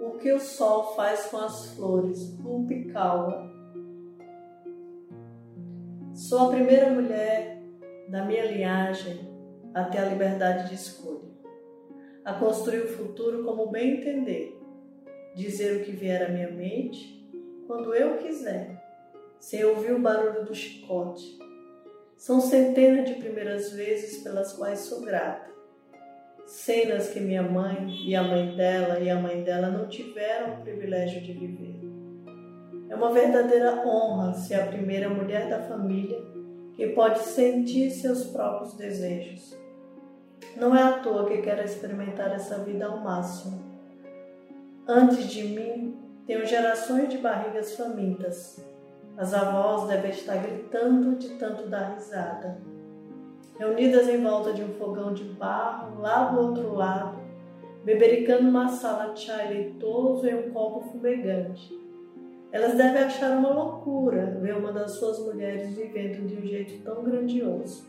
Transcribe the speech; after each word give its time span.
o 0.00 0.12
que 0.12 0.32
o 0.32 0.40
sol 0.40 0.94
faz 0.96 1.26
com 1.26 1.36
as 1.36 1.74
flores, 1.74 2.34
calma. 2.90 3.50
Sou 6.14 6.48
a 6.48 6.50
primeira 6.50 6.90
mulher 6.90 7.62
da 8.08 8.24
minha 8.24 8.46
linhagem 8.46 9.30
a 9.74 9.84
ter 9.84 9.98
a 9.98 10.06
liberdade 10.06 10.70
de 10.70 10.74
escolha, 10.74 11.28
a 12.24 12.32
construir 12.32 12.80
o 12.80 12.88
futuro 12.88 13.44
como 13.44 13.70
bem 13.70 13.98
entender, 13.98 14.58
dizer 15.36 15.76
o 15.76 15.84
que 15.84 15.92
vier 15.92 16.26
à 16.26 16.32
minha 16.32 16.50
mente 16.50 17.20
quando 17.66 17.94
eu 17.94 18.16
quiser, 18.16 18.82
sem 19.38 19.64
ouvir 19.64 19.92
o 19.92 20.00
barulho 20.00 20.46
do 20.46 20.54
chicote. 20.54 21.38
São 22.16 22.40
centenas 22.40 23.08
de 23.08 23.16
primeiras 23.16 23.72
vezes 23.72 24.22
pelas 24.22 24.54
quais 24.54 24.80
sou 24.80 25.02
grata 25.02 25.50
cenas 26.50 27.10
que 27.10 27.20
minha 27.20 27.44
mãe 27.44 27.88
e 28.04 28.16
a 28.16 28.24
mãe 28.24 28.56
dela 28.56 28.98
e 28.98 29.08
a 29.08 29.14
mãe 29.14 29.44
dela 29.44 29.70
não 29.70 29.86
tiveram 29.86 30.54
o 30.54 30.60
privilégio 30.62 31.20
de 31.22 31.32
viver. 31.32 31.80
É 32.88 32.94
uma 32.96 33.12
verdadeira 33.12 33.86
honra 33.86 34.34
ser 34.34 34.54
a 34.54 34.66
primeira 34.66 35.08
mulher 35.08 35.48
da 35.48 35.60
família 35.60 36.20
que 36.74 36.88
pode 36.88 37.20
sentir 37.20 37.90
seus 37.92 38.24
próprios 38.24 38.74
desejos. 38.74 39.56
Não 40.56 40.74
é 40.74 40.82
à 40.82 40.98
toa 40.98 41.28
que 41.28 41.40
quero 41.40 41.64
experimentar 41.64 42.32
essa 42.32 42.58
vida 42.64 42.84
ao 42.86 42.98
máximo. 42.98 43.62
Antes 44.88 45.28
de 45.28 45.44
mim, 45.44 45.96
tenho 46.26 46.44
gerações 46.44 47.08
de 47.08 47.18
barrigas 47.18 47.76
famintas. 47.76 48.60
As 49.16 49.32
avós 49.32 49.88
devem 49.88 50.10
estar 50.10 50.38
gritando 50.38 51.14
de 51.14 51.28
tanto 51.38 51.68
dar 51.68 51.94
risada 51.94 52.58
reunidas 53.60 54.08
em 54.08 54.22
volta 54.22 54.54
de 54.54 54.62
um 54.62 54.72
fogão 54.72 55.12
de 55.12 55.22
barro 55.22 56.00
lá 56.00 56.30
do 56.30 56.40
outro 56.40 56.74
lado, 56.74 57.18
bebericando 57.84 58.48
uma 58.48 58.68
sala 58.68 59.12
de 59.12 59.20
chá 59.20 59.36
leitoso 59.36 60.26
em 60.26 60.34
um 60.34 60.50
copo 60.50 60.80
fumegante. 60.88 61.78
Elas 62.50 62.74
devem 62.74 63.02
achar 63.02 63.36
uma 63.36 63.52
loucura 63.52 64.38
ver 64.40 64.56
uma 64.56 64.72
das 64.72 64.92
suas 64.92 65.18
mulheres 65.18 65.76
vivendo 65.76 66.26
de 66.26 66.36
um 66.36 66.46
jeito 66.46 66.82
tão 66.82 67.04
grandioso. 67.04 67.86